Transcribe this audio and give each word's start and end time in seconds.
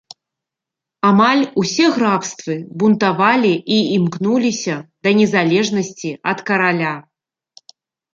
Амаль 1.07 1.41
усе 1.63 1.85
графствы 1.97 2.55
бунтавалі 2.83 3.51
і 3.75 3.77
імкнуліся 3.97 4.75
да 5.05 5.09
незалежнасці 5.19 6.09
ад 6.33 6.39
караля. 6.49 6.95